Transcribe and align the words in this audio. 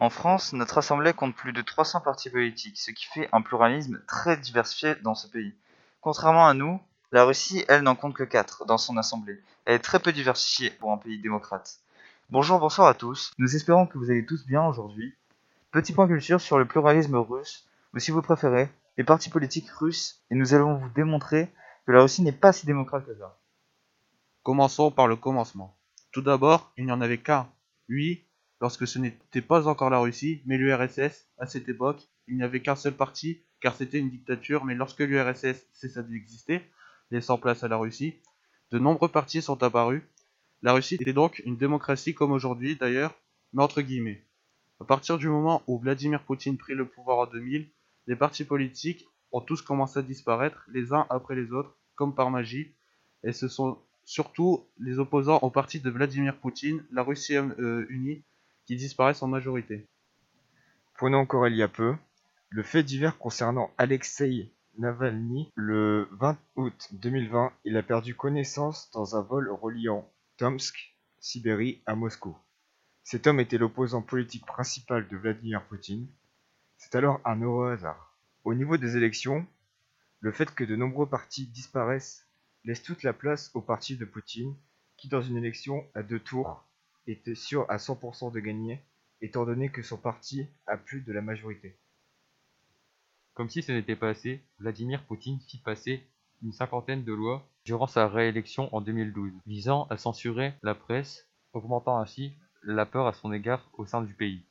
En 0.00 0.08
France, 0.08 0.54
notre 0.54 0.78
assemblée 0.78 1.12
compte 1.12 1.36
plus 1.36 1.52
de 1.52 1.60
300 1.60 2.00
partis 2.00 2.30
politiques, 2.30 2.78
ce 2.78 2.90
qui 2.90 3.04
fait 3.04 3.28
un 3.32 3.42
pluralisme 3.42 4.00
très 4.08 4.38
diversifié 4.38 4.94
dans 5.02 5.14
ce 5.14 5.28
pays. 5.28 5.54
Contrairement 6.00 6.46
à 6.46 6.54
nous, 6.54 6.80
la 7.12 7.24
Russie, 7.24 7.66
elle, 7.68 7.82
n'en 7.82 7.94
compte 7.94 8.14
que 8.14 8.24
4 8.24 8.64
dans 8.64 8.78
son 8.78 8.96
assemblée. 8.96 9.38
Elle 9.66 9.74
est 9.74 9.80
très 9.80 10.00
peu 10.00 10.10
diversifiée 10.10 10.70
pour 10.70 10.90
un 10.90 10.96
pays 10.96 11.20
démocrate. 11.20 11.80
Bonjour, 12.30 12.58
bonsoir 12.58 12.88
à 12.88 12.94
tous. 12.94 13.34
Nous 13.36 13.54
espérons 13.54 13.86
que 13.86 13.98
vous 13.98 14.10
allez 14.10 14.24
tous 14.24 14.46
bien 14.46 14.64
aujourd'hui. 14.64 15.14
Petit 15.70 15.92
point 15.92 16.08
culture 16.08 16.40
sur 16.40 16.58
le 16.58 16.64
pluralisme 16.64 17.16
russe, 17.16 17.68
ou 17.92 17.98
si 17.98 18.10
vous 18.10 18.22
préférez, 18.22 18.70
les 18.96 19.04
partis 19.04 19.28
politiques 19.28 19.68
russes, 19.68 20.22
et 20.30 20.34
nous 20.34 20.54
allons 20.54 20.76
vous 20.76 20.88
démontrer 20.94 21.52
que 21.84 21.92
la 21.92 22.00
Russie 22.00 22.22
n'est 22.22 22.32
pas 22.32 22.54
si 22.54 22.64
démocrate 22.64 23.04
que 23.04 23.14
ça. 23.18 23.38
Commençons 24.44 24.90
par 24.90 25.08
le 25.08 25.16
commencement. 25.16 25.76
Tout 26.10 26.22
d'abord, 26.22 26.72
il 26.78 26.86
n'y 26.86 26.92
en 26.92 27.02
avait 27.02 27.18
qu'un. 27.18 27.50
Oui, 27.90 28.24
lorsque 28.60 28.86
ce 28.86 28.98
n'était 28.98 29.40
pas 29.40 29.68
encore 29.68 29.90
la 29.90 29.98
Russie, 29.98 30.42
mais 30.46 30.58
l'URSS, 30.58 31.26
à 31.38 31.46
cette 31.46 31.68
époque, 31.68 32.08
il 32.28 32.36
n'y 32.36 32.42
avait 32.42 32.60
qu'un 32.60 32.76
seul 32.76 32.94
parti, 32.94 33.42
car 33.60 33.74
c'était 33.74 33.98
une 33.98 34.10
dictature, 34.10 34.64
mais 34.64 34.74
lorsque 34.74 35.00
l'URSS 35.00 35.66
cessa 35.72 36.02
d'exister, 36.02 36.62
laissant 37.10 37.38
place 37.38 37.64
à 37.64 37.68
la 37.68 37.76
Russie, 37.76 38.14
de 38.70 38.78
nombreux 38.78 39.08
partis 39.08 39.42
sont 39.42 39.62
apparus. 39.62 40.02
La 40.62 40.72
Russie 40.72 40.96
était 40.96 41.12
donc 41.12 41.42
une 41.44 41.56
démocratie 41.56 42.14
comme 42.14 42.32
aujourd'hui 42.32 42.76
d'ailleurs, 42.76 43.14
mais 43.52 43.62
entre 43.62 43.80
guillemets. 43.80 44.24
À 44.80 44.84
partir 44.84 45.18
du 45.18 45.28
moment 45.28 45.62
où 45.66 45.78
Vladimir 45.78 46.22
Poutine 46.22 46.56
prit 46.56 46.74
le 46.74 46.86
pouvoir 46.86 47.18
en 47.18 47.26
2000, 47.26 47.68
les 48.06 48.16
partis 48.16 48.44
politiques 48.44 49.06
ont 49.32 49.40
tous 49.40 49.62
commencé 49.62 49.98
à 49.98 50.02
disparaître 50.02 50.64
les 50.68 50.92
uns 50.92 51.06
après 51.10 51.34
les 51.34 51.52
autres, 51.52 51.76
comme 51.94 52.14
par 52.14 52.30
magie, 52.30 52.72
et 53.24 53.32
ce 53.32 53.48
sont 53.48 53.78
surtout 54.04 54.66
les 54.78 54.98
opposants 54.98 55.38
au 55.42 55.50
parti 55.50 55.80
de 55.80 55.90
Vladimir 55.90 56.36
Poutine, 56.36 56.84
la 56.90 57.02
Russie 57.02 57.36
euh, 57.36 57.86
unie, 57.88 58.24
disparaissent 58.76 59.22
en 59.22 59.28
majorité. 59.28 59.88
Prenons 60.94 61.18
encore 61.18 61.48
il 61.48 61.56
y 61.56 61.62
a 61.62 61.68
peu 61.68 61.94
le 62.50 62.64
fait 62.64 62.82
divers 62.82 63.16
concernant 63.16 63.70
Alexei 63.78 64.52
Navalny. 64.78 65.50
Le 65.54 66.08
20 66.12 66.36
août 66.56 66.88
2020, 66.92 67.52
il 67.64 67.76
a 67.76 67.82
perdu 67.82 68.14
connaissance 68.14 68.90
dans 68.92 69.16
un 69.16 69.22
vol 69.22 69.50
reliant 69.50 70.10
Tomsk, 70.36 70.96
Sibérie, 71.20 71.80
à 71.86 71.94
Moscou. 71.94 72.36
Cet 73.04 73.26
homme 73.26 73.40
était 73.40 73.58
l'opposant 73.58 74.02
politique 74.02 74.46
principal 74.46 75.06
de 75.08 75.16
Vladimir 75.16 75.64
Poutine. 75.66 76.08
C'est 76.76 76.96
alors 76.96 77.20
un 77.24 77.40
heureux 77.40 77.72
hasard. 77.72 78.18
Au 78.44 78.54
niveau 78.54 78.76
des 78.76 78.96
élections, 78.96 79.46
le 80.18 80.32
fait 80.32 80.52
que 80.52 80.64
de 80.64 80.74
nombreux 80.74 81.08
partis 81.08 81.46
disparaissent 81.46 82.26
laisse 82.64 82.82
toute 82.82 83.04
la 83.04 83.12
place 83.12 83.50
au 83.54 83.60
parti 83.60 83.96
de 83.96 84.04
Poutine, 84.04 84.56
qui 84.96 85.08
dans 85.08 85.22
une 85.22 85.36
élection 85.36 85.84
à 85.94 86.02
deux 86.02 86.20
tours 86.20 86.64
était 87.10 87.34
sûr 87.34 87.66
à 87.68 87.76
100% 87.76 88.32
de 88.32 88.40
gagner, 88.40 88.80
étant 89.20 89.44
donné 89.44 89.68
que 89.68 89.82
son 89.82 89.96
parti 89.96 90.46
a 90.66 90.76
plus 90.76 91.00
de 91.02 91.12
la 91.12 91.22
majorité. 91.22 91.76
Comme 93.34 93.48
si 93.48 93.62
ce 93.62 93.72
n'était 93.72 93.96
pas 93.96 94.10
assez, 94.10 94.42
Vladimir 94.58 95.04
Poutine 95.04 95.40
fit 95.40 95.58
passer 95.58 96.02
une 96.42 96.52
cinquantaine 96.52 97.04
de 97.04 97.12
lois 97.12 97.46
durant 97.64 97.86
sa 97.86 98.08
réélection 98.08 98.74
en 98.74 98.80
2012, 98.80 99.32
visant 99.46 99.86
à 99.90 99.96
censurer 99.96 100.54
la 100.62 100.74
presse, 100.74 101.28
augmentant 101.52 101.98
ainsi 101.98 102.32
la 102.62 102.86
peur 102.86 103.06
à 103.06 103.12
son 103.12 103.32
égard 103.32 103.70
au 103.74 103.86
sein 103.86 104.02
du 104.02 104.14
pays. 104.14 104.42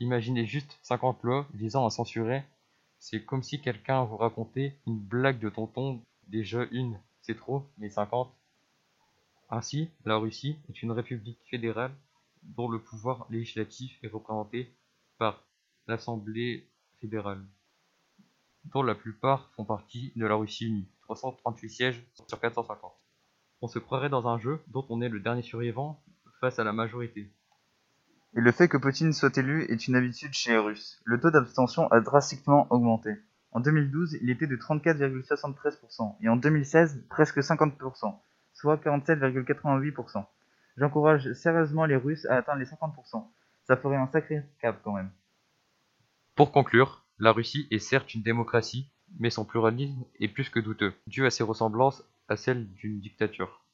Imaginez 0.00 0.46
juste 0.46 0.78
50 0.82 1.22
lois 1.22 1.46
visant 1.54 1.86
à 1.86 1.90
censurer, 1.90 2.42
c'est 2.98 3.24
comme 3.24 3.42
si 3.42 3.60
quelqu'un 3.60 4.04
vous 4.04 4.16
racontait 4.16 4.76
une 4.86 4.98
blague 4.98 5.38
de 5.40 5.48
tonton, 5.48 6.00
déjà 6.28 6.64
une, 6.70 6.98
c'est 7.20 7.36
trop, 7.36 7.64
mais 7.78 7.88
50. 7.88 8.32
Ainsi, 9.54 9.90
la 10.06 10.16
Russie 10.16 10.56
est 10.70 10.82
une 10.82 10.92
république 10.92 11.38
fédérale 11.50 11.92
dont 12.42 12.70
le 12.70 12.78
pouvoir 12.78 13.26
législatif 13.28 13.98
est 14.02 14.08
représenté 14.08 14.74
par 15.18 15.44
l'Assemblée 15.86 16.70
fédérale, 17.02 17.44
dont 18.64 18.82
la 18.82 18.94
plupart 18.94 19.50
font 19.50 19.66
partie 19.66 20.10
de 20.16 20.24
la 20.24 20.36
Russie 20.36 20.68
unie, 20.68 20.88
338 21.02 21.68
sièges 21.68 22.02
sur 22.26 22.40
450. 22.40 22.94
On 23.60 23.68
se 23.68 23.78
croirait 23.78 24.08
dans 24.08 24.26
un 24.26 24.38
jeu 24.38 24.58
dont 24.68 24.86
on 24.88 25.02
est 25.02 25.10
le 25.10 25.20
dernier 25.20 25.42
survivant 25.42 26.02
face 26.40 26.58
à 26.58 26.64
la 26.64 26.72
majorité. 26.72 27.30
Et 28.34 28.40
le 28.40 28.52
fait 28.52 28.68
que 28.68 28.78
Poutine 28.78 29.12
soit 29.12 29.36
élu 29.36 29.64
est 29.64 29.86
une 29.86 29.96
habitude 29.96 30.32
chez 30.32 30.52
les 30.52 30.58
Russes. 30.58 30.98
Le 31.04 31.20
taux 31.20 31.30
d'abstention 31.30 31.88
a 31.88 32.00
drastiquement 32.00 32.68
augmenté. 32.70 33.10
En 33.50 33.60
2012, 33.60 34.16
il 34.22 34.30
était 34.30 34.46
de 34.46 34.56
34,73% 34.56 36.16
et 36.22 36.30
en 36.30 36.36
2016, 36.36 37.04
presque 37.10 37.36
50%, 37.36 38.18
soit 38.62 38.76
47,88%. 38.76 40.24
J'encourage 40.76 41.32
sérieusement 41.32 41.84
les 41.84 41.96
Russes 41.96 42.26
à 42.26 42.36
atteindre 42.36 42.60
les 42.60 42.64
50%. 42.64 43.26
Ça 43.64 43.76
ferait 43.76 43.96
un 43.96 44.06
sacré 44.06 44.44
cap 44.60 44.78
quand 44.84 44.92
même. 44.92 45.10
Pour 46.36 46.52
conclure, 46.52 47.04
la 47.18 47.32
Russie 47.32 47.66
est 47.72 47.80
certes 47.80 48.14
une 48.14 48.22
démocratie, 48.22 48.88
mais 49.18 49.30
son 49.30 49.44
pluralisme 49.44 50.04
est 50.20 50.28
plus 50.28 50.48
que 50.48 50.60
douteux, 50.60 50.94
dû 51.08 51.26
à 51.26 51.30
ses 51.30 51.42
ressemblances 51.42 52.04
à 52.28 52.36
celles 52.36 52.72
d'une 52.74 53.00
dictature. 53.00 53.64